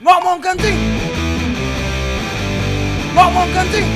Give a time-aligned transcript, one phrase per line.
[0.00, 0.78] Ngomong kencing.
[3.12, 3.88] Ngomong kencing.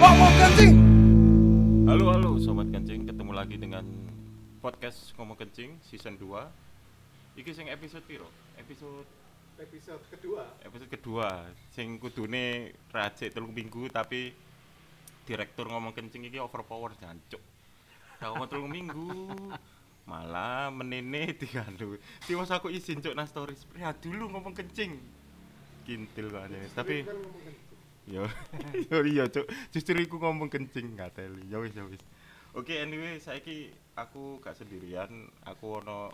[0.00, 0.72] Ngomong kencing.
[1.84, 3.84] Halo halo sobat kencing, ketemu lagi dengan
[4.64, 8.32] podcast ngomong kencing season 2 Iki sing episode piro?
[8.56, 9.04] Episode
[9.60, 11.28] episode kedua episode kedua
[11.74, 14.30] sing kudune rajik telung minggu tapi
[15.28, 17.42] direktur ngomong kencing iki overpower jancuk
[18.22, 19.34] ngomong telung minggu
[20.08, 24.96] malah menene digandu tiwas aku izin cuk nang stories ya dulu ngomong kencing
[25.88, 26.68] kintil kok aneh.
[26.76, 27.16] tapi Kan.
[28.08, 28.24] Yo,
[28.88, 29.44] yo iya cuk.
[29.68, 31.44] Justru iku ngomong kencing nggak teli.
[31.52, 32.00] Ya wis ya wis.
[32.56, 35.28] Oke, anyway, saiki aku gak sendirian.
[35.44, 36.08] Aku ono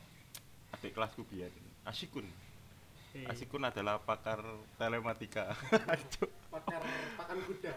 [0.75, 1.55] adik kelasku biyen.
[1.87, 2.27] Asikun.
[3.31, 4.43] Asikun adalah pakar
[4.75, 5.55] telematika.
[6.55, 6.83] Pakar
[7.19, 7.73] pakan kuda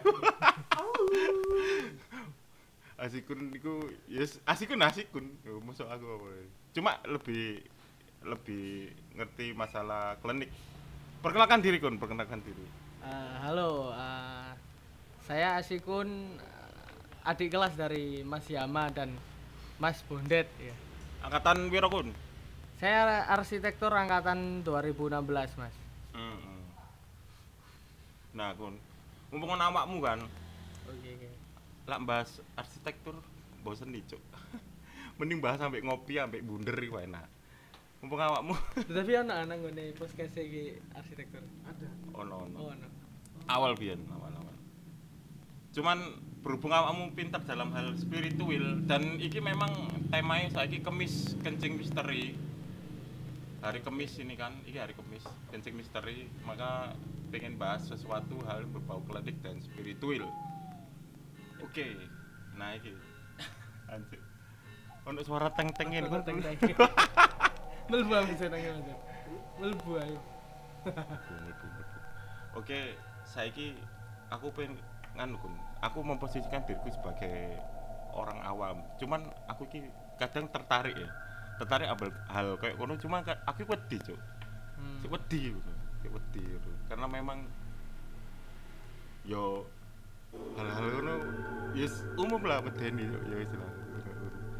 [2.98, 5.30] Asikun iku yes, Asikun Asikun.
[5.46, 6.28] Yo, masuk aku apa.
[6.34, 6.44] ya.
[6.74, 7.62] Cuma lebih
[8.26, 10.50] lebih ngerti masalah klinik.
[11.22, 12.66] Perkenalkan diri kun, perkenalkan diri.
[13.06, 14.50] Eh, halo, eh,
[15.30, 19.14] saya Asikun, eh, adik kelas dari Mas Yama dan
[19.78, 20.50] Mas Bondet.
[20.58, 20.74] Ya.
[21.22, 22.10] Angkatan piro kun?
[22.82, 25.74] Saya arsitektur angkatan 2016, Mas.
[26.14, 26.62] Mm-mm.
[28.34, 28.74] Nah, kun.
[29.30, 30.18] Mumpung awakmu kan,
[30.88, 31.37] Oke, oke.
[31.88, 33.16] Lak bahas arsitektur
[33.64, 34.20] bosen nih, Cuk.
[35.18, 37.26] Mending bahas sampai ngopi sampai bunder iku enak.
[37.98, 38.54] Mumpung awakmu
[38.94, 41.42] Tapi ana ana ngene podcast iki arsitektur.
[41.66, 42.56] ada ono ono.
[42.60, 42.86] Oh, ana.
[43.50, 44.54] Awal biyen, awal-awal.
[45.74, 45.98] Cuman
[46.44, 49.72] berhubung awakmu pinter dalam hal spiritual dan iki memang
[50.12, 52.38] temanya saiki kemis kencing misteri.
[53.58, 56.94] Hari kemis ini kan, iki hari kemis kencing misteri, maka
[57.34, 60.30] pengen bahas sesuatu hal berbau klinik dan spiritual.
[61.62, 61.86] Oke,
[62.54, 62.94] nah iki.
[63.90, 64.20] Anjir.
[65.08, 66.56] Ono suara teng-teng ini Teng teng.
[67.90, 68.88] Melbu aku senenge, Mas.
[69.56, 70.18] Melbu ayo.
[72.52, 73.72] Oke, saiki
[74.28, 74.76] aku pengen
[75.16, 75.54] nganu Kun.
[75.80, 77.56] Aku memposisikan diriku sebagai
[78.12, 78.76] orang awam.
[79.00, 79.88] Cuman aku iki
[80.20, 81.08] kadang tertarik ya.
[81.58, 84.18] Tertarik ambil hal kayak kono cuma aku wedi, Cuk.
[84.76, 85.00] Hmm.
[85.08, 85.56] Wedi
[86.04, 86.42] wedi.
[86.86, 87.48] Karena memang
[89.24, 89.68] yo
[90.54, 91.14] hal-hal ngono
[91.72, 93.70] yes umum lah medeni ya wis lah.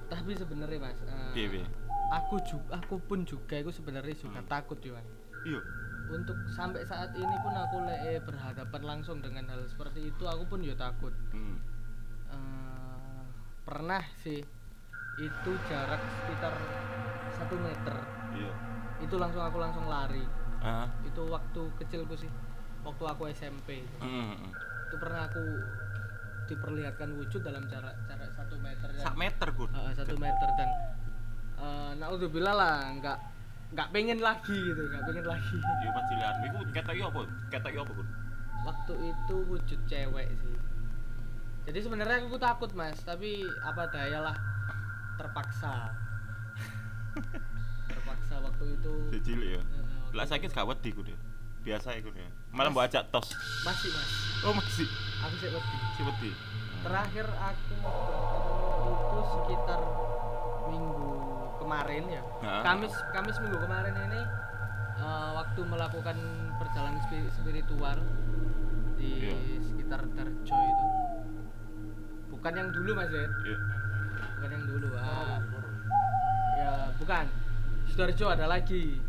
[0.09, 1.69] Tapi sebenarnya, Mas, eh, piye?
[2.09, 4.49] aku juga aku pun juga aku sebenarnya juga Hmm.
[4.49, 5.05] takut, Yohan.
[5.45, 5.61] Iya.
[6.09, 10.65] Untuk sampai saat ini pun aku le berhadapan langsung dengan hal seperti itu, aku pun
[10.65, 11.13] ya takut.
[11.29, 11.61] Hmm.
[12.27, 13.23] Eh,
[13.63, 14.41] pernah sih
[15.19, 16.55] itu jarak sekitar
[17.31, 17.97] satu meter
[18.33, 18.53] Iya.
[18.99, 20.25] itu langsung aku langsung lari
[20.59, 20.89] Ah.
[21.03, 22.31] itu waktu kecilku sih
[22.81, 24.53] waktu aku SMP itu, Mm, mm.
[24.89, 25.45] Itu pernah aku
[26.47, 29.69] diperlihatkan wujud dalam jarak jarak satu meter dan- Sak meter, Kun.
[29.69, 30.69] Eh, satu meter dan
[31.57, 33.19] uh, naudzubillah lah nggak
[33.69, 36.35] nggak pengen lagi gitu nggak pengen lagi Iya pas dilihat.
[36.43, 37.21] Iku ketok yo apa?
[37.49, 38.09] Ketok yo apa, Kun?
[38.59, 40.57] waktu itu wujud cewek sih
[41.63, 44.37] jadi sebenarnya aku takut mas tapi apa daya lah
[45.15, 45.95] terpaksa
[47.89, 49.61] terpaksa waktu itu cilik ya.
[49.61, 51.15] eh, waktu Lah itu- sakit gak wedi ku dia.
[51.61, 52.29] Biasa iku dia.
[52.49, 53.29] Malah mbok ajak tos.
[53.61, 54.11] masih mas
[54.41, 54.89] Oh, masih.
[55.19, 56.31] aku sih wedi Si wedi.
[56.79, 59.81] terakhir aku bertemu itu sekitar
[60.65, 61.11] minggu
[61.59, 62.63] kemarin ya Nah.
[62.63, 64.21] Kamis Kamis minggu kemarin ini
[64.97, 66.17] eh, waktu melakukan
[66.57, 67.99] perjalanan spi- spiritual
[68.95, 69.59] di Iya.
[69.61, 70.87] sekitar Darjo itu
[72.29, 73.59] bukan yang dulu mas Zed Iya.
[74.33, 75.39] bukan yang dulu ah
[76.57, 77.27] ya bukan
[77.87, 79.03] Sidoarjo ada lagi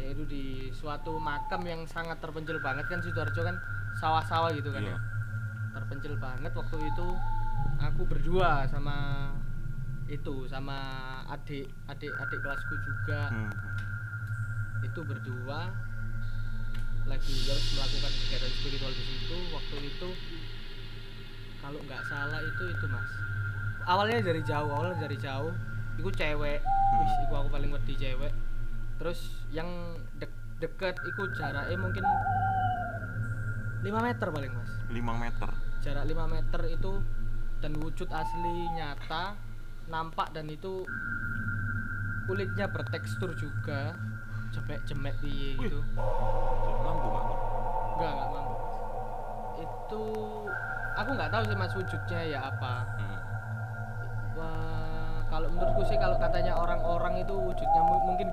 [0.00, 3.56] yaitu di suatu makam yang sangat terpencil banget kan Sidoarjo kan
[4.00, 4.96] sawah-sawah gitu kan Iya.
[4.96, 4.98] ya
[5.72, 7.06] terpencil banget waktu itu
[7.80, 9.28] aku berdua sama
[10.08, 10.76] itu sama
[11.32, 13.32] adik adik adik kelasku juga.
[13.32, 13.52] Hmm.
[14.82, 15.70] itu berdua
[17.06, 19.36] lagi harus melakukan kegiatan spiritual di situ.
[19.54, 20.08] Waktu itu
[21.62, 23.10] kalau nggak salah itu itu mas.
[23.86, 25.54] Awalnya dari jauh awalnya dari jauh.
[25.96, 26.60] Itu cewek.
[26.98, 28.34] Wis iku aku paling wedi cewek
[29.02, 29.18] terus
[29.50, 29.66] yang
[30.14, 32.06] dek deket itu jaraknya mungkin
[33.82, 35.50] 5 meter paling mas 5 meter.
[35.82, 36.92] jarak 5 meter itu
[37.58, 39.34] dan wujud asli nyata
[39.90, 40.86] nampak dan itu
[42.22, 43.98] kulitnya bertekstur juga
[44.86, 45.66] jemek piye Wih.
[45.66, 45.80] gitu
[46.78, 47.24] Mampu gak?
[47.92, 48.54] Enggak enggak mampu
[49.58, 50.04] itu
[50.94, 53.20] aku nggak tahu sih mas wujudnya ya apa Hmm.
[54.32, 58.31] Wah, kalau menurutku sih kalau katanya orang-orang itu wujudnya mu- mungkin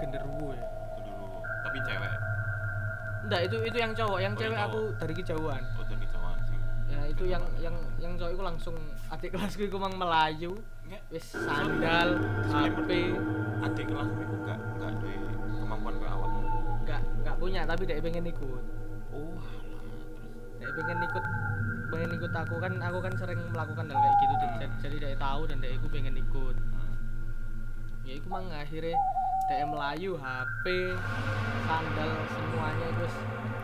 [3.29, 4.19] enggak itu itu yang cowok.
[4.25, 5.61] Yang Oh, cewek aku dari kejauhan.
[5.77, 6.57] Oh, dari kejauhan sih.
[6.89, 8.75] ya itu yang yang yang cowok itu langsung
[9.13, 10.57] adik kelasku itu mang melayu.
[11.13, 12.17] Wis sandal
[12.49, 13.13] HP
[13.61, 15.13] Adik kelas itu gak gak duwe
[15.61, 16.41] kemampuan kayak awakmu.
[16.89, 18.61] enggak punya tapi dia pengen ikut.
[19.13, 19.93] Oh alah,
[20.57, 21.25] dia pengen ikut
[21.93, 22.55] pengen ikut aku.
[22.57, 24.33] Kan aku kan sering melakukan hal kayak gitu.
[24.33, 24.57] Hmm.
[24.57, 26.55] jadi, jadi dia tahu dan dia ikut pengen ikut.
[26.57, 26.95] Hmm.
[28.01, 28.97] ya itu mang akhirnya
[29.49, 30.93] dia melayu HP
[31.65, 33.15] sandal semuanya terus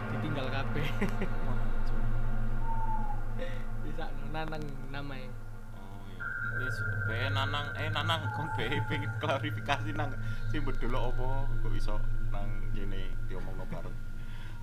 [0.09, 0.75] ditinggal KB
[3.85, 5.29] bisa nanang namanya
[5.77, 6.25] Oh iya.
[7.05, 10.09] Be nanang eh nanang kon be pengen klarifikasi nang
[10.49, 12.01] sing bedolo apa kok iso
[12.33, 13.93] nang kene diomongno bareng.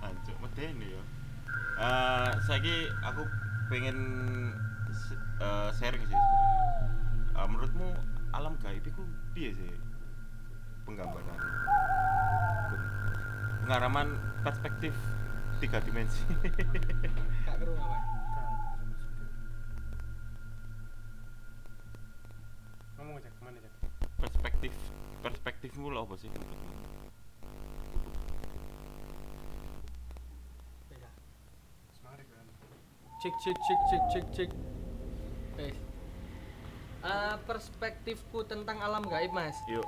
[0.03, 1.03] Anjuk medeni ya.
[1.79, 3.23] Eh saiki aku
[3.71, 3.97] pengen
[5.39, 6.19] eh, sharing sih.
[7.31, 7.95] Eh, menurutmu
[8.35, 9.71] alam gaib itu piye sih
[10.83, 11.37] penggambaran?
[12.69, 12.81] Kun.
[13.63, 14.07] Pengaraman
[14.43, 14.93] perspektif
[15.63, 16.23] tiga dimensi.
[22.99, 23.69] Ngomong aja ke mana aja?
[24.23, 24.73] perspektif
[25.23, 26.29] perspektifmu lo apa sih?
[33.23, 34.51] Cek cek cek cek cek cek.
[37.03, 39.83] Eh, perspektifku tentang alam gaib mas Yuk.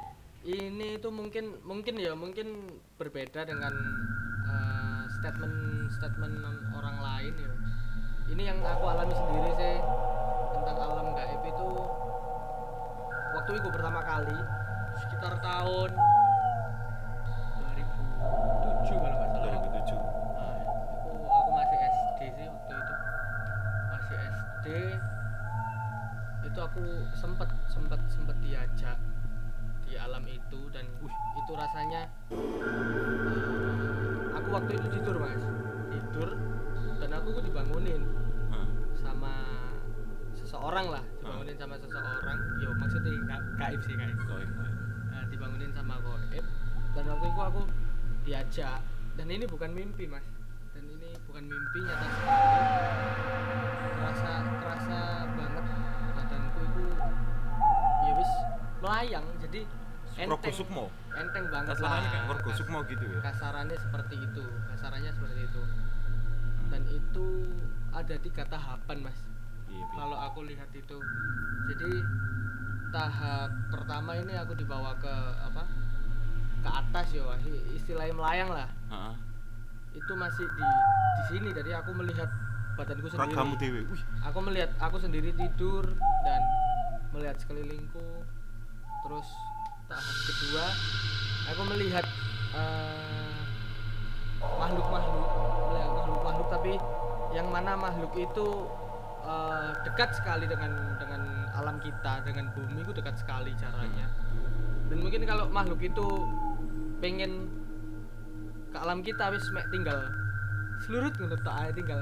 [0.45, 2.69] Ini itu mungkin mungkin ya mungkin
[3.01, 3.73] berbeda dengan
[4.45, 6.37] eh, statement statement
[6.69, 7.53] orang lain ya.
[8.29, 9.75] Ini yang aku alami sendiri sih
[10.53, 11.69] tentang alam gaib itu.
[13.33, 14.37] Waktu itu pertama kali
[15.01, 15.89] sekitar tahun
[17.73, 19.49] 2007 kalau nggak salah.
[19.49, 19.97] 2007.
[19.97, 22.93] Nah, aku aku masih SD sih waktu itu.
[23.89, 24.67] Masih SD
[26.45, 26.83] itu aku
[27.17, 28.97] sempet sempet sempet diajak
[29.95, 35.39] di alam itu dan wih, itu rasanya eh, aku waktu itu tidur mas.
[35.87, 36.35] Tidur
[36.99, 38.03] dan aku dibangunin
[38.51, 38.67] Heeh.
[38.99, 39.39] sama
[40.35, 42.37] seseorang lah dibangunin sama seseorang.
[42.59, 44.51] Yo maksudnya nggak gaib sih gaib goib.
[45.15, 46.43] Nah, dibangunin sama goib
[46.91, 47.61] dan waktu itu aku
[48.27, 48.83] diajak
[49.15, 50.27] dan ini bukan mimpi mas.
[50.75, 52.59] Dan ini bukan mimpi nyata sekali.
[53.95, 54.99] Kerasa kerasa
[55.39, 55.65] banget
[56.19, 56.83] badanku itu
[58.03, 58.31] ya wis
[58.83, 59.23] melayang.
[59.39, 59.84] Jadi
[60.15, 60.85] Ngergo sukmo.
[61.15, 63.19] enteng banget Kasarannya kayak Kas- sukmo gitu ya?
[63.23, 64.43] kasarannya seperti itu.
[64.71, 65.61] Kasarannya seperti itu.
[66.71, 67.27] Dan itu
[67.91, 69.19] ada tiga tahapan mas.
[69.67, 69.85] Iya, iya.
[69.95, 70.97] kalau aku lihat itu.
[71.71, 71.91] Jadi
[72.91, 75.13] tahap pertama ini aku dibawa ke
[75.43, 75.63] apa
[76.63, 77.23] ke atas ya
[77.75, 78.69] istilahnya melayang lah.
[78.91, 79.15] Heeh.
[79.95, 80.67] itu masih di
[81.15, 81.49] di sini.
[81.55, 82.27] Jadi aku melihat
[82.75, 83.31] badanku sendiri.
[83.31, 83.81] Ragamu dewe.
[84.27, 85.87] Aku melihat aku sendiri tidur
[86.27, 86.41] dan
[87.15, 88.03] melihat sekelilingku.
[89.07, 89.27] Terus
[89.85, 90.65] tahap kedua
[91.53, 92.05] aku melihat
[92.57, 93.37] eh,
[94.57, 95.29] makhluk-makhluk
[95.69, 96.73] melihat makhluk-makhluk tapi
[97.35, 98.47] yang mana makhluk itu
[99.25, 101.21] eh, dekat sekali dengan dengan
[101.55, 104.07] alam kita dengan bumi itu dekat sekali caranya.
[104.85, 106.07] Dan mungkin kalau makhluk itu
[107.01, 107.49] pengen
[108.69, 109.97] ke alam kita wis mek tinggal
[110.85, 112.01] selurut gitu tok ae tinggal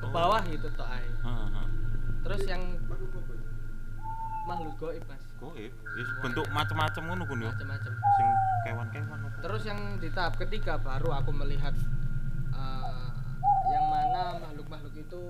[0.00, 0.12] ke Oh.
[0.16, 1.08] bawah gitu tok ae.
[2.24, 2.62] Terus yang
[4.48, 5.72] Makhluk goib mas Goib.
[5.90, 7.50] Wis bentuk macam-macam ngono ya.
[7.50, 8.28] macam-macam Sing
[8.60, 11.72] kewan-kewan terus yang di tahap ketiga baru aku melihat
[12.52, 13.08] eh,
[13.66, 15.22] yang mana makhluk-makhluk itu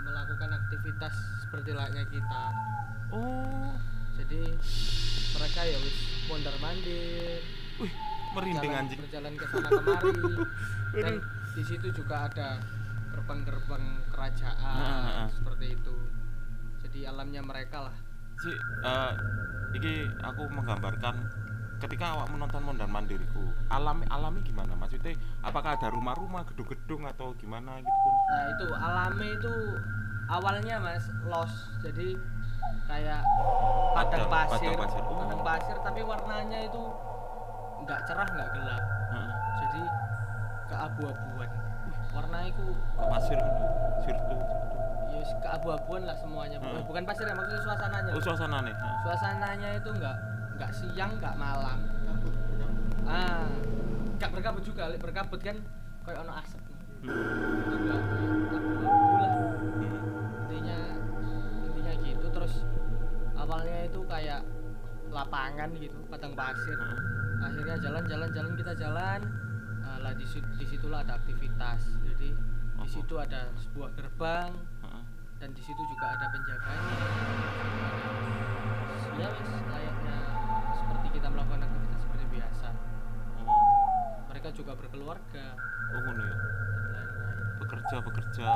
[0.00, 2.44] melakukan aktivitas seperti layaknya kita
[3.10, 3.74] Oh.
[4.14, 4.40] jadi
[5.34, 7.42] mereka ya wis mondar mandir
[7.76, 7.92] Wih,
[8.32, 8.98] merinding anjing.
[9.02, 10.12] berjalan ke sana kemari
[11.02, 11.14] dan
[11.52, 12.56] di situ juga ada
[13.10, 15.28] gerbang-gerbang kerajaan Ah, ah, ah.
[15.28, 15.96] seperti itu
[16.80, 17.96] jadi alamnya mereka lah
[18.38, 18.50] Si
[18.82, 19.12] eh
[19.72, 21.14] iki aku menggambarkan
[21.78, 24.72] ketika awak menonton mondar mandiriku alami alami gimana?
[24.72, 28.14] Maksudnya apakah ada rumah-rumah gedung-gedung atau gimana gitu pun?
[28.28, 29.54] Nah itu alami itu
[30.28, 31.52] awalnya mas los.
[31.80, 32.14] Jadi
[32.86, 33.20] kayak
[33.92, 35.02] padang Padang- pasir, padang pasir.
[35.02, 35.16] Oh.
[35.18, 36.82] padang pasir tapi warnanya itu
[37.82, 38.82] nggak cerah nggak gelap.
[39.10, 39.30] Heeh.
[39.58, 39.82] jadi
[40.68, 41.50] keabu-abuan.
[42.12, 42.66] Warna itu
[42.98, 43.66] pasir ngono
[44.02, 44.36] sirtu.
[44.36, 44.81] ya
[45.14, 46.72] wis keabu-abuan lah semuanya Hmm.
[46.72, 48.94] Eh, bukan pasir ya maksudnya suasananya oh suasanane Heeh.
[49.02, 50.16] suasananya itu nggak
[50.56, 51.78] nggak siang nggak malam
[53.04, 53.44] ah
[54.14, 55.00] nggak berkabut juga Lek.
[55.00, 55.56] berkabut kan
[56.02, 56.60] kayak ono asap
[57.02, 57.10] Hmm.
[57.58, 58.00] itu nggak
[58.52, 58.86] abu-abu
[59.18, 59.32] lah
[59.74, 60.40] Hmm.
[60.40, 60.78] intinya
[61.66, 62.54] intinya gitu terus
[63.34, 64.40] awalnya itu kayak
[65.08, 66.98] lapangan gitu padang pasir Heeh.
[67.42, 69.20] akhirnya jalan jalan jalan kita jalan
[69.82, 72.30] Nah, lah di situ di situlah ada aktivitas jadi
[72.78, 74.91] di situ ada sebuah gerbang Heeh.
[75.42, 76.96] Dan di situ juga ada penjaganya
[79.18, 80.16] ya wis layaknya
[80.70, 82.68] seperti kita melakukan aktivitas seperti biasa
[83.42, 84.22] Oh.
[84.30, 85.58] mereka juga berkeluarga
[85.92, 86.36] Oh ngono ya.
[87.58, 88.50] Bekerja bekerja.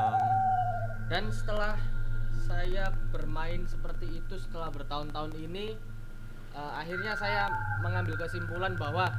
[1.10, 1.74] dan setelah
[2.38, 5.74] saya bermain seperti itu setelah bertahun-tahun ini
[6.54, 7.50] eh, akhirnya saya
[7.82, 9.10] mengambil kesimpulan bahwa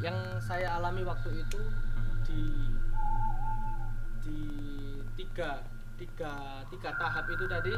[0.00, 2.16] yang saya alami waktu itu Hmm.
[2.24, 2.42] di
[4.20, 4.38] di
[5.14, 5.60] tiga
[5.96, 6.32] tiga
[6.68, 7.74] tiga tahap itu tadi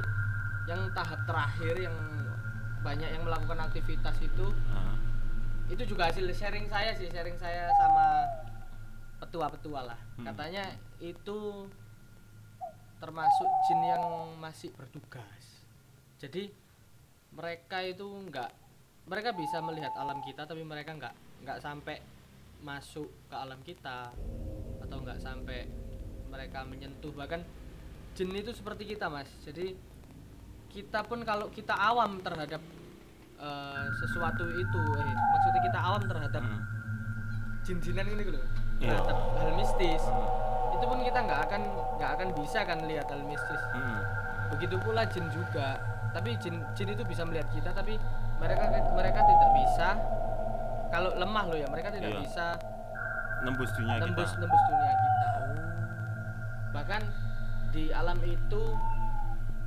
[0.66, 1.96] yang tahap terakhir yang
[2.78, 4.94] banyak yang melakukan aktivitas itu Ah.
[5.66, 8.06] itu juga hasil sharing saya sih sharing saya sama
[9.18, 10.26] petua-petua lah Hmm.
[10.26, 10.64] katanya
[10.98, 11.66] itu
[12.98, 14.04] termasuk jin yang
[14.36, 15.62] masih bertugas
[16.18, 16.50] jadi
[17.30, 18.50] mereka itu nggak
[19.06, 22.02] mereka bisa melihat alam kita tapi mereka nggak nggak sampai
[22.58, 24.10] masuk ke alam kita
[24.82, 25.70] atau nggak sampai
[26.26, 27.46] mereka menyentuh bahkan
[28.18, 29.78] jin itu seperti kita mas jadi
[30.68, 32.58] kita pun kalau kita awam terhadap
[33.38, 36.60] eh, sesuatu itu eh maksudnya kita awam terhadap Mm.
[37.62, 38.42] jin-jinan ini loh
[38.78, 38.90] Iya.
[38.96, 40.02] terhadap hal mistis
[40.70, 41.62] itu pun kita nggak akan
[41.94, 43.98] nggak akan bisa kan lihat hal mistis Mm.
[44.50, 45.78] begitu pula jin juga
[46.10, 47.94] tapi jin jin itu bisa melihat kita tapi
[48.36, 49.88] mereka mereka tidak bisa
[50.88, 52.18] kalau lemah loh ya mereka tidak Iya.
[52.18, 52.46] bisa
[53.38, 54.40] Nembus dunia nembus kita.
[54.40, 55.28] nembus dunia kita
[56.68, 57.02] bahkan
[57.70, 58.62] di alam itu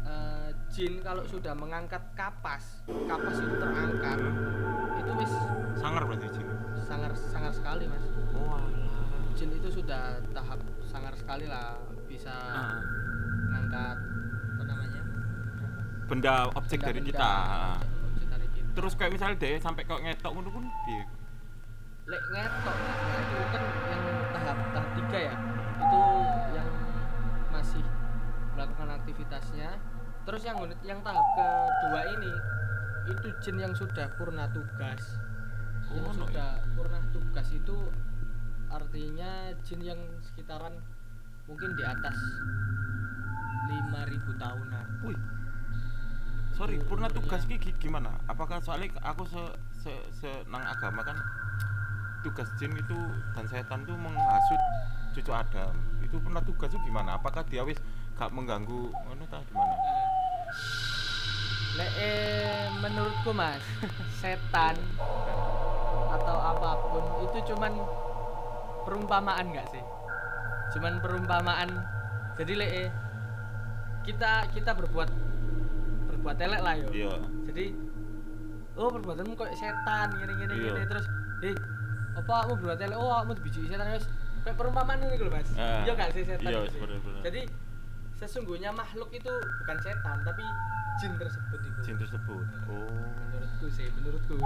[0.04, 4.20] eh, jin kalau sudah mengangkat kapas kapas itu terangkat
[4.98, 5.34] itu wis
[5.76, 6.48] Sangar berarti jin.
[6.82, 8.72] sangar sangar sekali mas Oh, alah.
[9.32, 12.80] jin itu sudah tahap sangar sekali lah bisa Ah.
[13.46, 13.98] mengangkat
[14.52, 15.02] apa namanya
[16.06, 17.32] Benda objek dari benda-benda, kita.
[17.32, 21.04] Objek- objek dari kita Terus kayak misalnya deh sampai kok ngetok ngono pun piye?
[22.04, 22.76] lek ngetok
[23.22, 25.36] itu kan yang tahap tahap tiga ya
[29.12, 29.70] aktivitasnya
[30.24, 32.32] terus yang yang tahap kedua ini
[33.10, 35.20] itu jin yang sudah purna tugas
[35.92, 37.76] yang Oh, no, sudah purna tugas itu
[38.72, 40.72] artinya jin yang sekitaran
[41.44, 42.16] mungkin di atas
[43.68, 45.20] 5000 tahunan Wih.
[46.52, 47.58] Sorry, Itu purna tugas umurnya.
[47.58, 48.12] ki gi- gimana?
[48.26, 49.44] Apakah soalnya aku se,
[49.82, 51.18] se, se nang agama kan
[52.22, 52.96] tugas jin itu
[53.34, 54.62] dan setan itu menghasut
[55.12, 55.74] cucu Adam.
[56.00, 57.18] Itu purna tugas itu gimana?
[57.18, 57.80] Apakah dia wis
[58.22, 59.74] gak mengganggu ngono ta gimana?
[61.74, 63.58] Lek eh, menurutku mas
[64.22, 64.78] setan
[66.14, 67.74] atau apa pun itu cuman
[68.86, 69.82] perumpamaan nggak sih?
[70.78, 71.70] Cuman perumpamaan.
[72.38, 72.90] Jadi lek eh,
[74.06, 75.10] kita kita berbuat
[76.14, 76.90] berbuat elek lah yo.
[76.94, 77.18] Iya.
[77.50, 77.66] Jadi
[78.78, 80.70] oh perbuatanmu kok setan gini gini Iya.
[80.70, 81.06] gini terus
[81.42, 81.58] eh
[82.14, 84.06] apa kamu berbuat elek oh kamu dibiji setan wis
[84.46, 86.78] kayak perumpamaan ini loh mas Ah, iya gak sih setan iya, itu?
[86.78, 87.22] bener-bener.
[87.26, 87.42] jadi
[88.22, 90.46] sesungguhnya makhluk itu bukan setan tapi
[90.98, 92.46] jin tersebut itu Jin tersebut.
[92.68, 92.86] Oh.
[93.28, 94.38] menurutku sih menurutku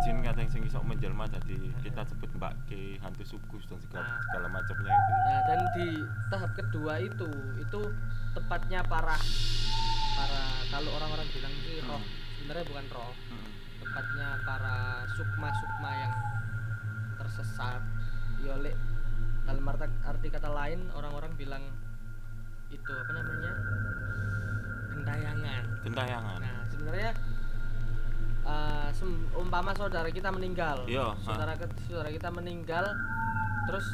[0.00, 4.06] Jin kata yang sing iso menjelma jadi kita sebut Mbak Ke, hantu sukus dan segala,
[4.06, 4.16] Nah.
[4.24, 5.12] segala macamnya itu.
[5.20, 5.88] nah dan di
[6.28, 7.80] tahap kedua itu itu
[8.32, 9.16] tepatnya para
[10.14, 11.52] para kalau orang-orang bilang
[11.84, 12.08] roh Hmm.
[12.34, 13.50] sebenarnya bukan roh Mm-mm.
[13.78, 14.76] tepatnya para
[15.12, 16.12] sukma sukma yang
[17.16, 17.82] tersesat
[18.40, 18.76] yolek
[19.44, 21.64] dalam arti, arti kata lain orang-orang bilang
[22.68, 23.52] itu apa namanya
[24.90, 26.38] gentayangan Gentayangan.
[26.38, 27.12] nah sebenarnya
[28.90, 32.84] sem- umpama saudara kita meninggal Iya, saudara saudara kita meninggal
[33.64, 33.84] terus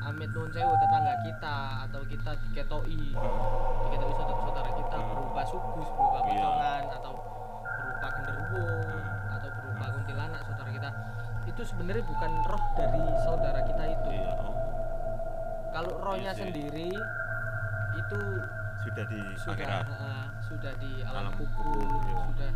[0.00, 3.02] amit nuwun sewu tetangga kita atau kita diketoi
[3.84, 5.08] diketoi saudara-saudara kita Hmm.
[5.08, 6.30] berupa sugus berupa Iya.
[6.32, 7.12] pocongan atau
[7.76, 9.34] berupa genderuwo Hmm.
[9.34, 10.90] atau berupa kuntilanak saudara kita
[11.46, 14.32] itu sebenarnya bukan roh dari saudara kita itu Iya.
[14.38, 14.54] Oh.
[15.70, 16.42] kalau rohnya Iya sih.
[16.44, 16.88] sendiri
[17.98, 18.20] itu
[18.80, 19.84] Sudah di sudah akhirat.
[19.86, 22.24] eh, sudah di alam, Alam kubur kubur, iya.
[22.24, 22.50] sudah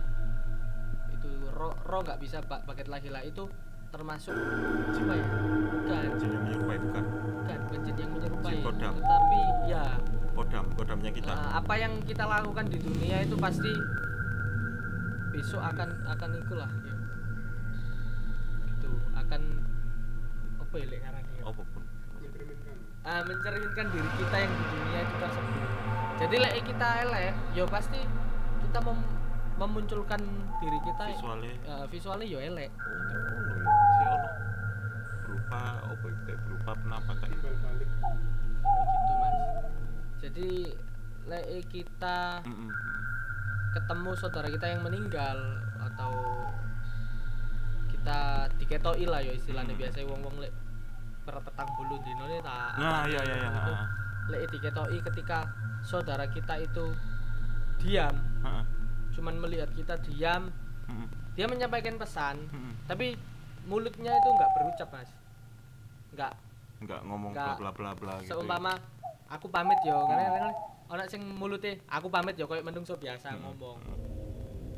[1.12, 3.44] itu roh roh nggak bisa ba- baget lagi lah itu
[3.88, 7.04] termasuk apa ya bukan Jin yang menyerupai bukan?
[7.37, 8.94] bukan bukan jin yang menyerupai Jin kodam.
[8.96, 9.84] tetapi ya
[10.32, 11.28] Kodam, kodamnya kita.
[11.28, 13.68] eh, apa yang kita lakukan di dunia itu pasti
[15.30, 16.94] besok akan akan ikulah ya.
[18.70, 19.42] itu akan
[20.58, 21.42] apa ya lek ngarani ya?
[21.42, 21.84] Oh, pun.
[23.02, 25.68] Mencerminkan Ah, mencerminkan diri kita yang di dunia itu tersebut.
[26.14, 27.99] Jadi lek kita elek, ya pasti
[28.62, 29.11] kita mem-
[29.59, 30.23] memunculkan
[30.56, 31.54] diri kita Visualnya.
[31.61, 32.71] eh, visualnya ya elek.
[32.71, 32.87] Oh,
[33.50, 33.71] ya.
[33.90, 34.28] Si ono
[35.25, 36.32] berupa apa itu?
[36.47, 37.26] Berupa penampakan.
[37.26, 39.35] balik gitu mas.
[40.23, 40.50] Jadi
[41.25, 42.71] lek kita Mm-mm.
[43.73, 45.38] ketemu saudara kita yang meninggal
[45.80, 46.12] atau
[47.88, 48.18] kita
[48.56, 49.80] diketoi lah ya istilahnya Hmm.
[49.80, 50.52] biasa wong-wong lek
[51.23, 53.49] perpetang bulu dino ini tak Nah, iya iya iya.
[53.49, 53.73] itu
[54.25, 55.38] lek diketoi ketika
[55.81, 56.95] saudara kita itu
[57.76, 58.50] diam ha.
[58.52, 58.62] Ha,
[59.12, 60.50] cuman melihat kita diam
[60.87, 62.73] mm-mm, dia menyampaikan pesan mm-mm.
[62.87, 63.19] tapi
[63.62, 65.11] mulutnya itu nggak berucap mas
[66.12, 66.33] nggak
[66.79, 67.57] Enggak ngomong Nggak.
[67.59, 68.35] bla bla bla gitu.
[68.35, 68.75] seumpama
[69.29, 70.55] aku pamit yo karena kan
[70.88, 73.43] orang sing mulutnya aku pamit yo kayak menungso biasa Mm-mm.
[73.49, 73.79] ngomong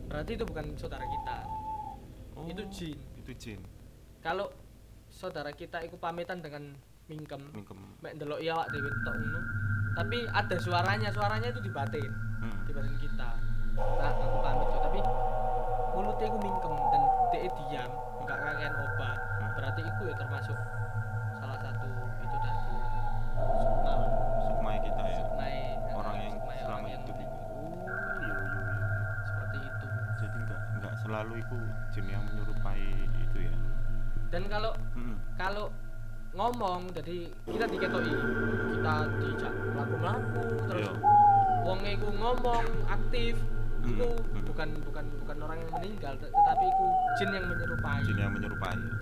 [0.06, 1.38] berarti itu bukan saudara kita
[2.34, 3.60] Oh, itu jin Itu jin.
[4.18, 4.50] kalau
[5.14, 6.74] saudara kita iku pamitan dengan
[7.06, 7.38] mingkem.
[7.54, 7.78] Mingkem.
[8.02, 9.40] Mek ndelok iya awak dhewe tok ngono.
[9.94, 12.10] Tapi ada suaranya suaranya itu dibatin.
[12.42, 12.58] Hmm.
[12.66, 13.30] dibatin kita.
[13.78, 15.00] Nah aku pamit tuh tapi
[15.94, 17.90] mulutnya iku mingkem dan dia diam
[18.26, 19.18] nggak ngangin obat.
[19.22, 19.50] Hmm.
[19.54, 20.58] berarti itu ya termasuk
[21.38, 21.88] salah satu
[22.26, 22.74] itu tadi.
[23.38, 23.94] Sukma
[24.50, 25.16] sukmai kita ya.
[25.22, 25.54] Sukmai
[25.94, 27.36] orang yang sukmai selama orang yang hidup itu.
[27.38, 28.86] Oh, iya iya iya.
[29.22, 29.86] Seperti itu.
[30.18, 31.58] Jadi nggak nggak selalu itu
[31.94, 32.82] jin yang menyerupai
[33.22, 33.54] itu ya.
[34.34, 34.74] Dan kalau.
[35.44, 35.68] Kalau
[36.32, 38.12] ngomong jadi kita diketoi
[38.72, 40.92] kita dijak melaku melaku terus Iya.
[41.62, 43.36] wong iku ngomong aktif
[43.84, 44.48] Hmm, hmm.
[44.48, 46.84] bukan bukan bukan orang yang meninggal te- tetapi itu
[47.14, 48.92] jin yang menyerupai jin yang menyerupai ya.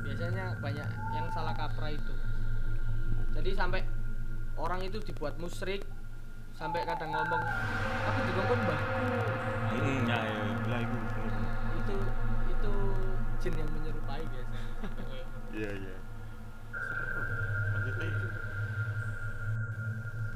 [0.00, 2.14] biasanya banyak yang salah kaprah itu
[3.34, 3.82] jadi sampai
[4.54, 5.82] orang itu dibuat musyrik
[6.54, 7.42] sampai kadang ngomong
[8.06, 9.02] aku dikongkon mbahku
[9.70, 10.56] Mm, ya ya ya.
[10.66, 11.10] lah itu bener.
[11.10, 11.19] itu
[15.60, 15.96] Iya iya.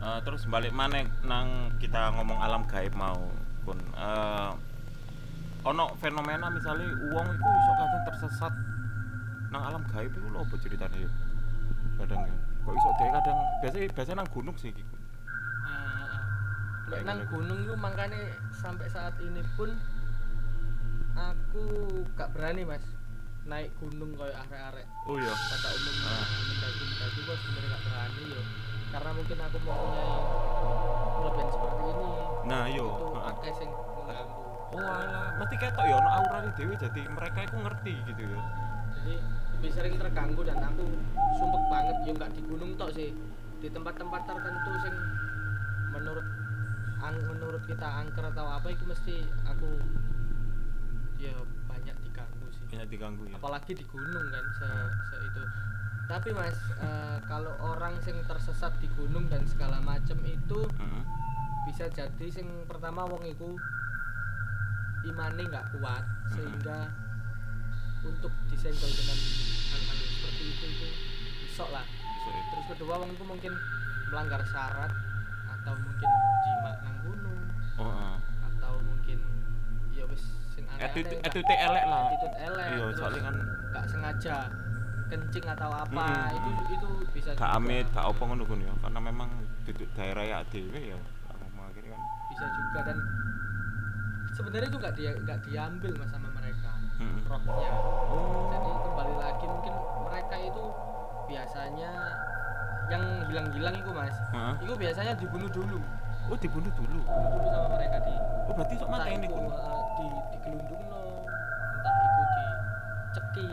[0.05, 3.33] Eh, terus balik mana nang kita ngomong alam gaib mau
[3.65, 4.53] pun eh
[5.65, 8.53] ono fenomena misalnya uang itu iso kadang tersesat
[9.49, 11.15] nang alam gaib itu lo apa ceritanya yuk?
[12.05, 12.37] Kadang ya.
[12.69, 14.95] Kok iso dia kadang biasanya biasanya nang gunung sih gitu
[16.85, 18.21] Kayak nang gunung itu makanya
[18.53, 19.73] sampai saat ini pun
[21.17, 21.65] aku
[22.13, 22.85] gak berani mas
[23.45, 24.87] naik gunung kayak arek-arek.
[25.05, 25.35] Oh iya.
[25.37, 26.27] Pada umumnya Ah.
[26.49, 28.43] mendaki-mendaki kok sebenarnya gak berani yo.
[28.89, 30.13] Karena mungkin aku mempunyai
[31.15, 32.09] kelebihan seperti ini.
[32.49, 33.31] Nah yo itu heeh.
[33.31, 34.43] akeh sing mengganggu.
[34.75, 35.29] Oh alah.
[35.39, 38.41] Mesti ketok ya ono aura di dewi jadi mereka itu ngerti gitu ya.
[38.97, 39.15] Jadi
[39.55, 40.85] lebih sering terganggu dan aku
[41.37, 43.11] sumpek banget yo nggak di gunung tok sih.
[43.61, 44.95] Di tempat-tempat tertentu sing
[45.93, 46.27] menurut
[47.05, 49.69] ang, menurut kita angker atau apa itu mesti aku
[51.21, 51.37] ya
[52.75, 54.91] banyak diganggu ya apalagi di gunung kan se, Hmm.
[55.05, 55.43] se itu
[56.05, 61.03] tapi mas eh, kalau orang sing tersesat di gunung dan segala macam itu Heeh.
[61.65, 63.57] bisa jadi sing pertama wong iku
[65.03, 66.89] imane nggak kuat sehingga
[68.03, 69.17] untuk disenggol dengan
[69.71, 70.89] hal-hal seperti itu itu
[71.51, 72.43] sok lah Bisa ya.
[72.51, 73.53] terus kedua wong itu mungkin
[74.09, 74.93] melanggar syarat
[75.47, 76.11] atau mungkin
[76.43, 77.41] jima nang gunung
[77.81, 78.17] oh heeh.
[78.45, 79.19] atau mungkin
[79.91, 80.25] ya wis
[80.81, 82.05] attitude aneh-aneh attitude elek lah.
[82.09, 82.67] Attitude elek.
[82.69, 83.37] Iya soalnya kan
[83.71, 84.37] nggak sengaja
[85.13, 86.07] kencing atau apa.
[86.09, 86.49] Mm-mm.
[86.51, 88.75] itu itu bisa gak amit gak apa ngono ya.
[88.81, 89.29] Karena memang
[89.69, 92.03] duduk daerah ya dhewe ya gak akhirnya kan.
[92.33, 92.79] Bisa juga.
[92.89, 92.99] Dan
[94.35, 96.71] sebenarnya itu dia nggak diambil mas sama mereka.
[96.95, 97.27] Mm-mm.
[97.27, 97.71] rohnya
[98.11, 98.51] oh.
[98.55, 99.75] Jadi kembali lagi mungkin
[100.07, 100.65] mereka itu
[101.25, 101.91] biasanya
[102.93, 104.17] yang hilang-hilang itu mas.
[104.33, 104.55] Heeh.
[104.65, 105.79] itu biasanya dibunuh dulu.
[106.33, 107.01] Oh dibunuh dulu?
[107.05, 108.15] Dibunuh dulu sama mereka di
[108.49, 109.29] oh berarti sok mati ini
[109.95, 110.85] di digelundung
[111.79, 113.49] entah itu diceki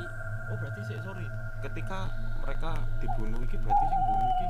[0.49, 1.27] oh berarti sih sorry.
[1.61, 2.09] Ketika
[2.41, 4.47] mereka dibunuh iki berarti sing bunuh iki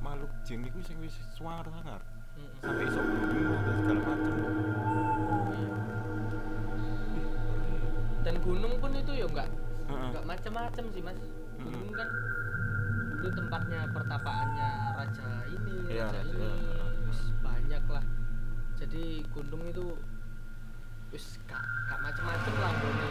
[0.00, 2.00] makhluk jin iku sing wis suar sangar
[2.36, 2.60] Mm-mm.
[2.60, 4.34] sampai iso bunuh dan segala macam
[5.50, 5.68] Iya.
[8.20, 9.48] Dan gunung pun itu ya nggak
[9.88, 10.08] Heeh.
[10.12, 11.18] nggak macam-macam sih mas.
[11.58, 12.08] Gunung kan
[13.20, 16.48] itu tempatnya pertapaannya raja ini Iya, raja raja, ini
[17.04, 18.04] wis banyak lah
[18.76, 19.92] jadi gunung itu
[21.10, 23.06] wis gak, gak macam-macam lah gone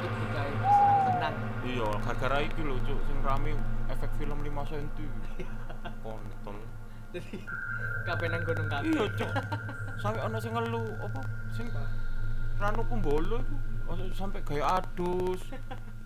[0.00, 3.52] untuk digawe bersenang-senang iya gara-gara iki lho cuk sing rame
[3.92, 5.12] efek film 5 cm
[6.04, 6.56] kontol.
[7.14, 7.46] Jadi
[8.04, 8.90] kabeh nang gunung kabeh.
[8.90, 9.30] Iya cuk.
[10.02, 11.20] Sampai ono sing ngelu apa
[11.54, 11.66] sing
[12.58, 13.38] ranu kumbolo
[13.84, 15.44] itu sampai gaya adus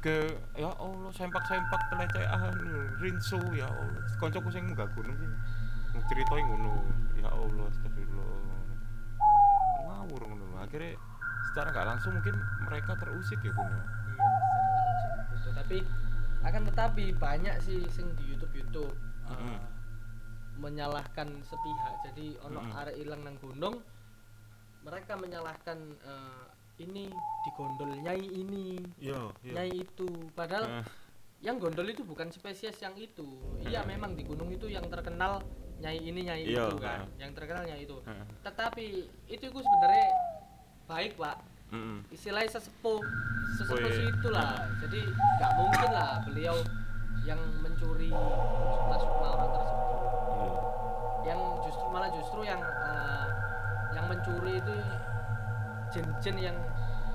[0.02, 2.54] ke ya Allah sempak-sempak telecehan
[3.00, 4.02] rinso ya Allah.
[4.20, 5.16] Koncoku sing munggah gunung
[5.94, 6.84] sing ceritain ngono
[7.16, 8.30] ya Allah astagfirullah.
[9.88, 10.98] Ngawur ngono akhirnya
[11.48, 15.78] secara nggak langsung mungkin mereka terusik ya iya secara langsung gitu tapi
[16.38, 18.94] akan tetapi banyak sih sing di YouTube YouTube
[19.26, 19.58] eh, Mm-mm.
[20.58, 21.98] menyalahkan sepihak.
[22.02, 22.78] Jadi ono Mm-mm.
[22.78, 23.82] arek ilang nang gunung
[24.82, 26.44] mereka menyalahkan eh,
[26.78, 27.10] ini
[27.42, 30.30] di gondol nyai ini iya nyai itu.
[30.32, 30.86] Padahal Eh,
[31.42, 33.26] yang gondol itu bukan spesies yang itu.
[33.62, 35.42] Iya memang di gunung itu yang terkenal
[35.78, 37.06] nyai ini nyai Iya, itu kan.
[37.18, 37.98] yang terkenal nyai itu.
[38.42, 38.86] Tetapi
[39.30, 40.06] itu itu sebenarnya
[40.88, 41.36] baik pak
[41.68, 42.00] mm-mm.
[42.08, 43.00] istilahnya sesepuh
[43.54, 44.08] sesepuh Oh, iya.
[44.08, 46.56] itu lah jadi nggak mungkin lah beliau
[47.22, 49.98] yang mencuri sukma-sukma orang tersebut
[50.30, 50.52] Iya.
[51.26, 53.26] yang justru malah justru yang eh,
[53.92, 54.74] yang mencuri itu
[55.90, 56.56] jin-jin yang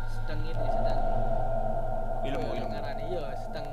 [0.05, 0.99] sedang ini sedang
[2.23, 2.71] Ilmu, ya ilmu.
[2.71, 3.03] ngarani?
[3.09, 3.67] iya sedang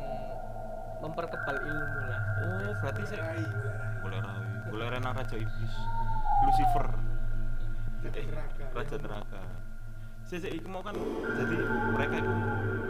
[0.98, 4.00] memperkebal ilmu lah Oh, berarti sih Rai, boleh rai.
[4.00, 5.74] boleh rawi, boleh renang raja iblis,
[6.42, 6.88] Lucifer,
[8.72, 9.40] Raja neraka.
[10.30, 10.94] Saya iku mau kan,
[11.34, 11.58] jadi
[11.90, 12.30] mereka itu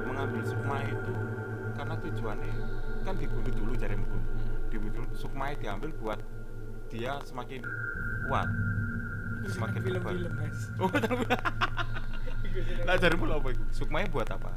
[0.05, 1.13] mengambil sukma itu
[1.73, 2.55] karena tujuannya.
[3.01, 4.21] Kan dibunuh dulu jari mungkin
[4.69, 5.09] dibunuh.
[5.17, 6.21] Sukmai diambil buat
[6.93, 7.65] dia semakin
[8.29, 8.45] kuat.
[9.49, 9.89] Semakin kebal.
[9.89, 10.69] film-film mas.
[10.85, 11.25] Oh tapi
[12.85, 13.65] lah jarimu lho apa itu?
[13.73, 14.53] Sukmai buat apa?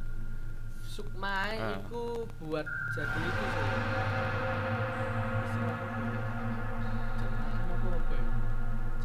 [0.83, 1.79] Sukmai Ah.
[1.79, 3.65] itu buat jadi itu sih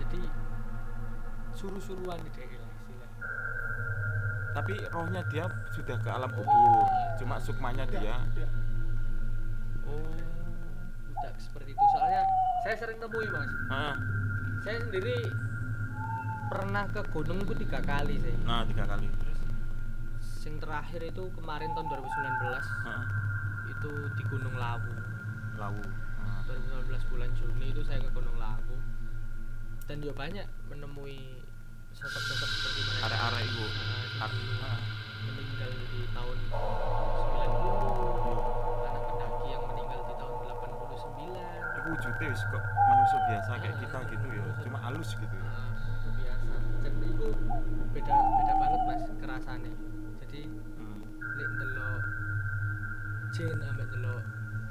[0.03, 0.21] jadi
[1.55, 2.31] suruh-suruhan di
[4.57, 5.45] tapi rohnya dia
[5.77, 6.85] sudah ke alam kubur
[7.21, 8.17] cuma sukmanya dia.
[8.33, 8.51] Tidak.
[9.89, 10.13] oh
[11.11, 11.85] budak seperti itu.
[11.97, 12.23] Soalnya
[12.65, 13.51] saya sering nemui mas.
[13.69, 13.97] Ah
[14.63, 15.17] saya sendiri
[16.53, 18.35] pernah ke gunung itu tiga kali sih.
[18.43, 19.07] Nah tiga kali.
[19.09, 19.41] Terus
[20.45, 23.05] yang terakhir itu kemarin tahun 2019 ah,
[23.69, 24.93] itu di Gunung Lawu.
[25.61, 25.85] Lawu.
[26.21, 26.41] Ah.
[26.49, 28.77] 2019 bulan Juni itu saya ke Gunung Lawu.
[29.89, 31.45] Dan ya banyak menemui
[31.97, 33.05] sosok-sosok seperti mereka.
[33.09, 33.65] Arek-arek itu
[34.19, 34.81] Ah, yang ah.
[35.31, 36.59] meninggal di tahun 90
[38.83, 43.99] anak pendaki yang meninggal di tahun 89 Iku wujudnya wis kok manusia biasa kayak kita
[44.11, 45.47] gitu ya, cuma halus gitu ya.
[45.47, 46.53] Ah, itu biasa
[46.83, 47.27] dan itu
[47.89, 49.73] beda beda banget mas kerasannya
[50.21, 50.41] jadi
[50.79, 50.99] Hmm.
[51.39, 52.03] nek delok
[53.31, 54.23] jin ambek delok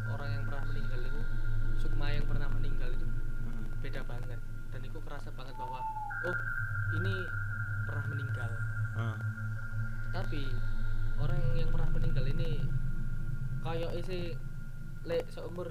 [0.07, 1.21] orang yang pernah meninggal itu
[1.77, 3.63] sukma yang pernah meninggal itu Hmm.
[3.79, 4.39] beda banget
[4.71, 5.79] dan itu kerasa banget bahwa
[6.25, 6.37] oh
[6.93, 7.15] ini
[7.87, 8.51] pernah meninggal
[8.97, 9.13] Ah.
[10.17, 10.49] Tapi
[11.21, 12.65] orang yang pernah meninggal ini
[13.61, 14.33] kayak isi
[15.05, 15.69] lek seumur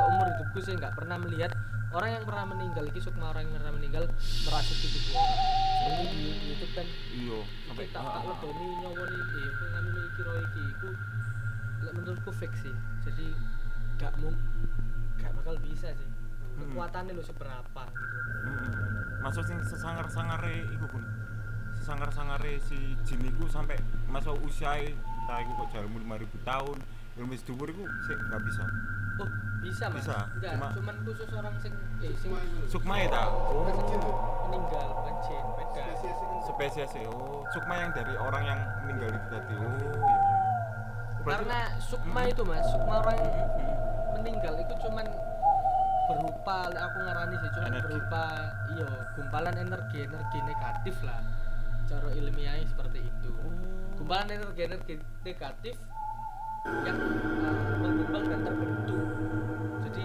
[0.00, 1.52] seumur hidupku sih nggak pernah melihat.
[1.92, 4.08] Orang yang pernah meninggal iki sukma orang yang pernah meninggal
[4.48, 5.40] merasuki tubuh orang
[5.82, 10.20] jadi di YouTube kan Iya, sampai tak ah, tak ah, leboni nyawa iki penganu iki
[10.24, 10.88] ro iki iku
[11.92, 12.74] menurutku fix sih.
[13.04, 13.26] Jadi
[14.00, 14.32] gak mau
[15.20, 16.08] gak bakal bisa sih.
[16.56, 18.16] Kekuatannya lo seberapa gitu.
[19.20, 21.04] Masuk sing sesangar-sangare iku pun.
[21.82, 23.74] Sesangar-sangare si jin iku sampai
[24.06, 26.78] masuk usia entah iku kok jarum 5000 tahun,
[27.18, 28.62] ilmu dhuwur iku sik nggak bisa.
[29.18, 29.28] oh
[29.60, 32.30] bisa mas Bisa, enggak cuma- cuman khusus orang sing eh sing
[32.64, 33.22] Sukma ya ta?
[33.28, 34.14] Orang Oh.
[34.46, 35.84] meninggal bukan jin beda
[36.44, 36.92] Spesies.
[37.06, 39.52] Oh, sukma yang dari orang yang meninggal itu tadi.
[39.52, 40.16] Oh, iya iya.
[41.20, 43.34] Berarti- karena sukma itu mas sukma orang yang
[44.12, 45.06] meninggal itu cuman
[46.04, 47.84] berupa aku ngarani sih cuman Energi.
[47.84, 48.22] berupa
[48.70, 51.18] iya gumpalan energi energi negatif lah
[51.92, 53.52] cara ilmiahnya seperti itu Oh.
[54.00, 55.76] gumpalan energi energi negatif
[56.88, 59.00] yang uh, dan terbentuk
[59.84, 60.04] jadi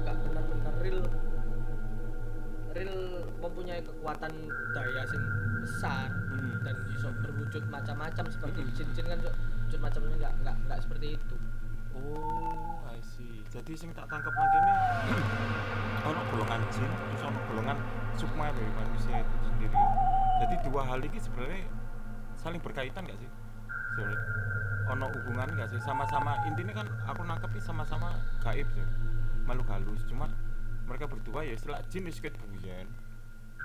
[0.00, 1.00] nggak benar-benar real
[2.70, 2.94] real
[3.36, 4.32] mempunyai kekuatan
[4.70, 5.22] daya sing
[5.60, 6.60] besar Hmm.
[6.62, 8.72] dan bisa berwujud macam-macam seperti Hmm.
[8.72, 11.36] jin-jin kan wujud macamnya nggak nggak nggak seperti itu
[11.96, 13.40] Oh, I see.
[13.48, 14.76] Jadi sing tak tangkap lagi nih,
[16.04, 17.78] ono golongan jin, terus ono golongan
[18.12, 19.80] sukma dari manusia itu sendiri.
[20.36, 21.64] Jadi dua hal ini sebenarnya
[22.36, 23.30] saling berkaitan gak sih?
[23.92, 24.20] Sebenarnya
[24.86, 25.80] ono hubungan gak sih?
[25.80, 28.12] Sama-sama intinya kan aku nangkep ini sama-sama
[28.44, 28.84] gaib sih,
[29.48, 30.02] makhluk halus.
[30.06, 30.28] Cuma
[30.86, 32.36] mereka berdua ya istilah jin wis ket.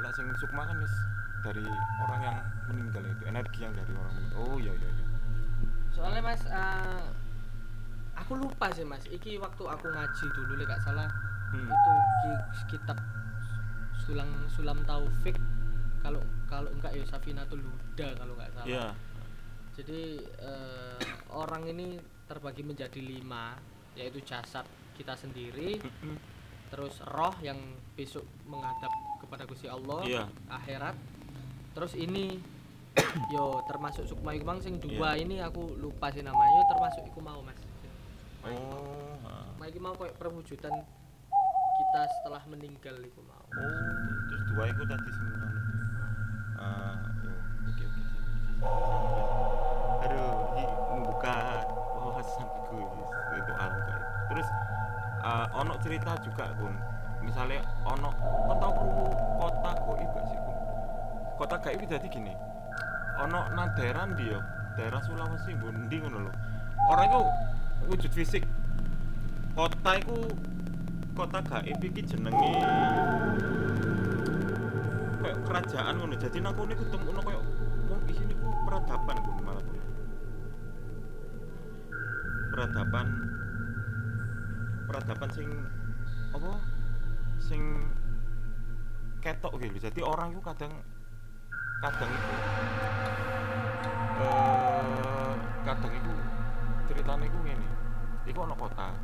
[0.01, 0.93] Lah sing sukma kan wis
[1.41, 1.65] dari
[2.01, 2.37] orang yang
[2.69, 4.37] meninggal itu, energi yang dari orang meninggal.
[4.39, 5.05] Oh iya iya iya.
[5.91, 7.03] soalnya mas eh,
[8.15, 11.11] aku lupa sih mas iki waktu aku ngaji dulu lek gak salah
[11.51, 11.67] Hmm.
[11.67, 11.91] itu
[12.23, 12.95] ki- kitab
[13.99, 15.35] sulam sulam taufik
[15.99, 18.67] kalau kalau enggak ya safinatul huda kalau nggak salah.
[18.67, 18.87] Iya.
[19.71, 20.99] jadi eh,
[21.31, 21.95] orang ini
[22.27, 23.55] terbagi menjadi lima
[23.95, 24.67] yaitu jasad
[24.99, 25.79] kita sendiri
[26.67, 27.55] terus roh yang
[27.95, 28.91] besok menghadap
[29.23, 30.23] kepada Gusti Allah Iya.
[30.51, 30.95] akhirat.
[31.71, 32.35] Terus ini
[33.35, 36.51] yo termasuk sukma iku mang sing dua ini aku lupa sih namanya.
[36.51, 37.55] Yo termasuk iku mau mas.
[38.43, 39.15] Oh.
[39.61, 40.73] iki mau kayak perwujudan
[41.79, 43.45] kita setelah meninggal iku mau.
[43.55, 45.11] Oh, terus dua itu tadi
[48.61, 51.65] Aduh, ini membuka
[51.97, 52.85] wawasan gue
[53.41, 54.03] itu alam gaib.
[54.29, 54.47] Terus
[55.25, 56.75] ah, ono cerita juga kun.
[57.21, 58.09] Misalnya ono,
[58.57, 59.05] tahu krungu
[59.41, 60.39] kota gaib gak sih?
[61.37, 62.33] Kota gaib itu jadi gini.
[63.25, 64.39] Ono nang daerah yo?
[64.77, 66.31] Daerah Sulawesi ndi ngono lho.
[66.89, 67.21] Orang itu
[67.89, 68.43] wujud fisik.
[69.57, 70.17] Kota itu
[71.17, 72.51] kota gaib iki jenenge
[75.21, 76.13] kayak kerajaan ngono.
[76.17, 77.19] Jadi nang kono iku temuno
[78.71, 79.83] peradaban malah kono.
[82.55, 83.07] Peradaban
[84.87, 85.49] peradaban sing
[86.31, 86.55] apa?
[87.43, 87.61] Sing
[89.19, 89.75] ketok gitu.
[89.75, 90.71] Jadi orang itu kadang
[91.83, 92.35] kadang itu
[94.23, 95.35] eh
[95.67, 96.13] kadang itu
[96.87, 97.67] ceritanya itu ngene.
[98.23, 98.95] Iku ono kota.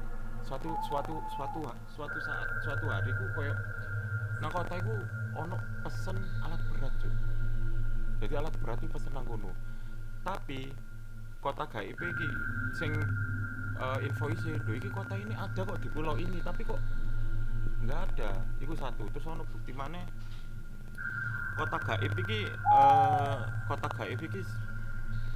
[0.47, 1.59] Suatu suatu suatu
[1.91, 3.51] suatu saat suatu hari ku koyo
[4.39, 4.95] nang kota iku
[5.35, 7.26] ono pesen alat berat, Cuk.
[8.17, 9.51] Jadi alat berat itu pesen nang kono.
[10.25, 10.73] Tapi
[11.41, 12.29] kota gaib iki
[12.75, 12.91] sing
[13.77, 16.81] eh, info isi iki kota ini ada kok di pulau ini tapi kok
[17.85, 18.31] nggak ada.
[18.57, 19.05] Itu satu.
[19.13, 20.01] Terus ono bukti mana
[21.57, 24.41] kota gaib iki eh, kota gaib iki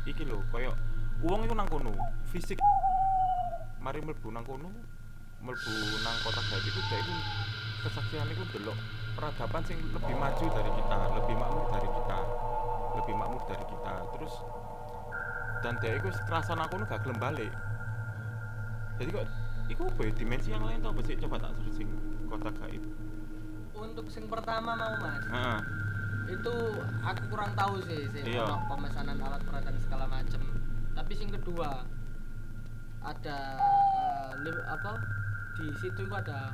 [0.06, 0.74] iki lho koyo
[1.22, 1.94] uang itu nang kono
[2.34, 2.58] fisik
[3.82, 4.70] mari mlebu nang kono
[5.42, 5.74] mlebu
[6.06, 7.14] nang kota gaib itu dia itu
[7.86, 8.78] kesaksian itu delok
[9.18, 12.20] peradaban sing lebih maju dari kita lebih makmur dari kita
[12.94, 14.34] lebih makmur dari kita terus
[15.62, 17.54] dan dia itu kerasa nang kono gak gelem balik
[18.98, 19.28] jadi kok
[19.68, 20.12] Iku apa ya?
[20.12, 21.16] dimensi yang lain tau apa sih?
[21.16, 21.88] Coba tak searching
[22.28, 22.84] kota gaib
[23.72, 25.60] untuk sing pertama mau mas Heeh.
[26.30, 26.54] itu
[27.02, 28.46] aku kurang tahu sih sih Iya.
[28.68, 30.44] pemesanan alat berat dan segala macem
[30.92, 31.88] tapi sing kedua
[33.02, 33.38] ada
[34.38, 34.92] lim- apa
[35.56, 36.52] di situ itu ada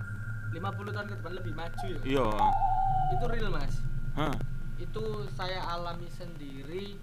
[0.49, 2.27] 50 tahun ke depan lebih maju ya Iya.
[3.11, 3.75] itu real mas
[4.13, 4.35] Hah.
[4.77, 6.97] Itu saya alami sendiri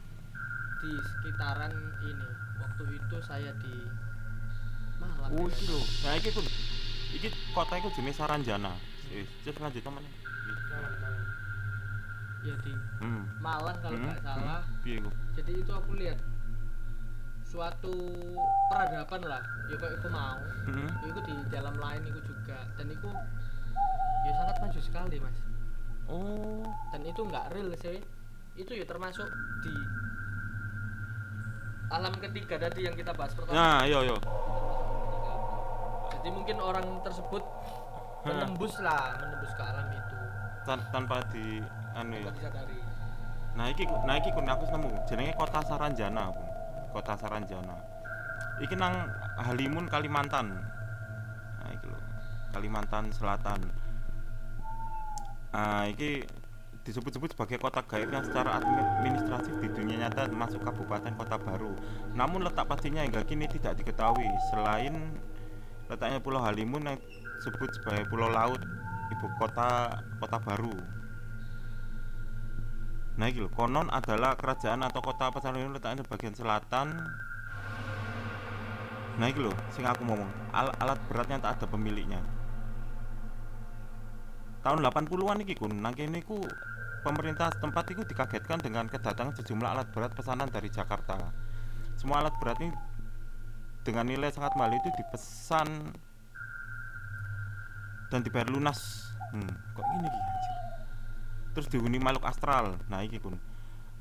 [0.79, 3.77] di sekitaran ini waktu itu saya di
[4.95, 5.81] Malang Oh, iki lho.
[6.07, 6.47] Nah, iki kun.
[7.13, 8.73] Iki kota iku jenis Saranjana.
[9.09, 10.03] Wis, terus lanjut teman.
[12.41, 13.25] Ya di Hmm.
[13.39, 14.81] Malang kalau Hmm, nggak salah hmm.
[14.81, 15.11] Piye iku?
[15.35, 16.19] jadi itu aku lihat
[17.45, 17.95] suatu
[18.69, 20.89] peradaban lah ya kayak aku mau Heeh.
[21.07, 23.09] itu di dalam lain itu juga dan itu
[24.25, 25.37] ya sangat maju sekali mas
[26.05, 26.61] Oh.
[26.93, 27.99] dan itu nggak real sih
[28.55, 29.27] itu ya termasuk
[29.61, 29.73] di
[31.89, 34.17] alam ketiga tadi yang kita bahas pertama Nah, iya iya.
[36.13, 37.43] jadi mungkin orang tersebut
[38.25, 40.17] menembus lah menembus ke alam itu
[40.65, 41.61] Tan- tanpa di
[41.95, 42.33] anu ya.
[42.33, 42.79] disadari
[43.55, 45.07] Nah, iki nah iki kun aku nemu.
[45.07, 46.43] Jenenge Kota Saranjana, Kun.
[46.91, 47.79] Kota Saranjana.
[48.59, 49.07] Iki nang
[49.39, 50.59] Halimun Kalimantan.
[51.63, 51.95] Nah, iki lho.
[52.51, 53.63] Kalimantan Selatan.
[55.55, 56.27] Ah, iki
[56.83, 61.71] disebut-sebut sebagai kota gaib yang secara administratif di dunia nyata masuk kabupaten kota baru.
[62.19, 64.27] Namun letak pastinya hingga kini tidak diketahui.
[64.51, 65.15] Selain
[65.87, 66.99] letaknya Pulau Halimun yang
[67.39, 68.59] disebut sebagai pulau laut
[69.15, 70.75] ibu kota kota baru.
[73.15, 76.99] Nah, lho, konon adalah kerajaan atau kota Pasarian letaknya di bagian selatan.
[79.23, 82.19] Nah, lho, sing aku ngomong, al- alat berat yang tak ada pemiliknya.
[84.65, 86.41] Tahun 80-an iki kun, nang kene iku
[87.05, 91.21] pemerintah setempat itu dikagetkan dengan kedatangan sejumlah alat berat pesanan dari Jakarta.
[92.01, 92.73] Semua alat berat ini
[93.85, 95.69] dengan nilai sangat mahal itu dipesan
[98.09, 99.05] dan dibayar lunas.
[99.37, 100.55] Hmm, kok gini iki anjir?
[101.55, 103.39] terus dihuni makhluk astral nah iki kun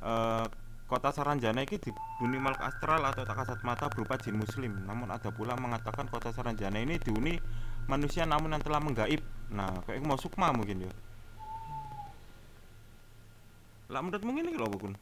[0.04, 0.46] Eh,
[0.84, 5.32] kota Saranjana iki dihuni makhluk astral atau tak kasat mata berupa jin muslim namun ada
[5.32, 7.40] pula mengatakan kota Saranjana ini dihuni
[7.88, 9.22] manusia namun yang telah menggaib.
[9.52, 10.94] Nah kayak mau sukma mungkin ya.
[13.92, 14.94] Lah menurut mungkin ini loh kun?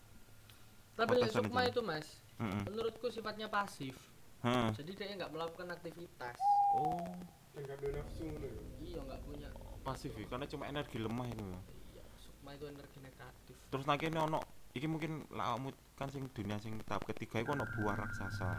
[0.97, 1.81] Tapi sukma itu.
[1.81, 2.63] mas Heeh.
[2.65, 3.93] menurutku sifatnya pasif.
[4.41, 4.73] Heeh.
[4.73, 6.37] jadi dia nggak melakukan aktivitas.
[6.73, 7.13] Oh.
[7.53, 8.51] Dan gak ada nafsu ya.
[8.81, 9.49] iya nggak punya.
[9.85, 11.59] Pasif ya karena cuma energi lemah itu ya.
[11.93, 13.55] Iya sukma itu energi negatif.
[13.69, 14.41] Terus nanti ini ono
[14.73, 18.57] iki mungkin lah kamu kan sing dunia sing tahap ketiga itu ono buah raksasa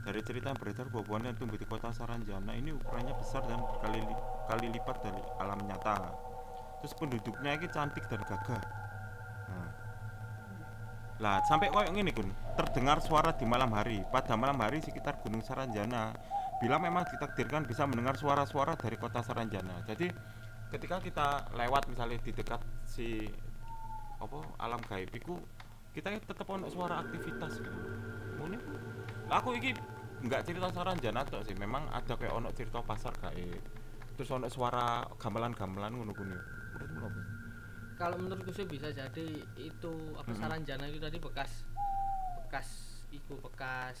[0.00, 4.00] dari cerita yang beredar buah-buahan yang tumbuh di kota Saranjana ini ukurannya besar dan berkali
[4.00, 5.96] li- kali lipat dari alam nyata.
[6.80, 8.62] Terus penduduknya ini cantik dan gagah.
[9.50, 9.70] Nah.
[11.20, 14.00] lah sampai koyok ini kun terdengar suara di malam hari.
[14.08, 16.16] Pada malam hari sekitar Gunung Saranjana
[16.64, 19.84] bila memang ditakdirkan bisa mendengar suara-suara dari kota Saranjana.
[19.84, 20.08] Jadi
[20.72, 23.28] ketika kita lewat misalnya di dekat si
[24.20, 25.36] apa alam gaib iku
[25.90, 27.80] kita tetap ono suara aktivitas gitu
[29.30, 29.70] aku iki
[30.20, 31.56] nggak cerita Saranjana tok sih.
[31.56, 33.62] Memang ada kayak ono cerita pasar gaib
[34.18, 36.36] terus ono suara gamelan-gamelan ngono kuwi.
[36.76, 37.20] Menurutmu apa?
[37.96, 40.40] Kalau menurutku sih bisa jadi itu apa Mm-mm.
[40.40, 41.64] Saranjana itu tadi bekas
[42.44, 42.68] bekas
[43.14, 43.96] iku bekas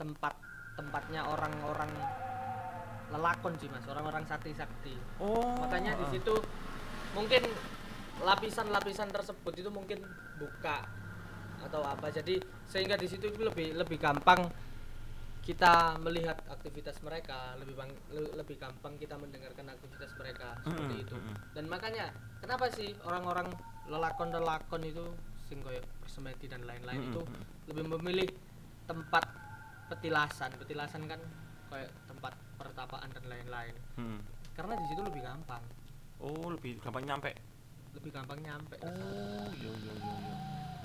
[0.00, 0.36] tempat
[0.78, 1.90] tempatnya orang-orang
[3.12, 3.84] lelakon sih mas.
[3.84, 4.96] Orang-orang sakti-sakti.
[5.20, 5.58] Oh.
[5.60, 6.32] Makanya di situ
[7.12, 7.44] mungkin
[8.24, 10.04] lapisan-lapisan tersebut itu mungkin
[10.36, 10.86] buka
[11.62, 12.08] atau apa.
[12.08, 14.46] Jadi sehingga di situ itu lebih lebih gampang
[15.40, 21.16] kita melihat aktivitas mereka lebih bang, le- lebih gampang kita mendengarkan aktivitas mereka seperti itu.
[21.56, 22.12] dan makanya
[22.44, 23.48] kenapa sih orang-orang
[23.88, 25.04] lelakon-lelakon itu
[25.48, 27.22] sing koyo bersemedi dan lain-lain itu
[27.72, 28.28] lebih memilih
[28.84, 29.24] tempat
[29.88, 30.52] petilasan.
[30.60, 31.20] Petilasan kan
[31.72, 33.74] kayak tempat pertapaan dan lain-lain.
[33.96, 34.20] Hmm.
[34.52, 35.62] karena di situ lebih gampang.
[36.18, 37.30] Oh lebih gampang nyampe?
[37.94, 38.74] Lebih gampang nyampe.
[38.84, 40.36] Oh iya iya iya iya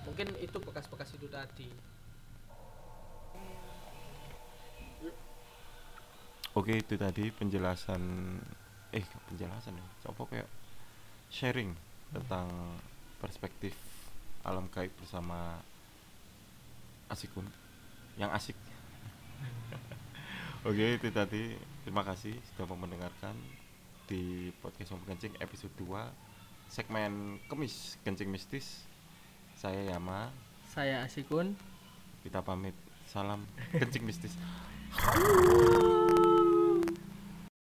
[0.04, 1.70] mungkin itu bekas-bekas itu tadi.
[6.54, 8.02] Oke itu tadi penjelasan
[8.94, 10.50] eh penjelasan ya apa kayak
[11.34, 11.74] sharing
[12.13, 12.46] tentang
[13.18, 13.74] perspektif
[14.46, 15.58] alam gaib bersama
[17.10, 17.50] asikun
[18.22, 18.54] yang asik.
[20.70, 21.58] Oke itu tadi.
[21.84, 23.36] Terima kasih sudah mau mendengarkan
[24.08, 28.88] di podcast Ngomong Kencing episode 2 segmen kemis kencing mistis
[29.63, 30.28] saya Yama.
[30.76, 31.56] Saya Asikun.
[32.19, 32.76] kita pamit.
[33.08, 33.47] Salam.
[33.80, 34.36] Kencing mistis